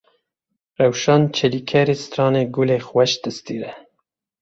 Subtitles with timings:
[0.77, 3.71] Rewşan Çelîkerê strana Gulê xweş distirê.